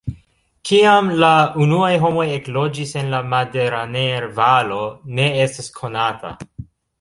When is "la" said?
1.23-1.29, 3.17-3.19